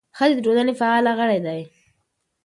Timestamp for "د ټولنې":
0.35-0.73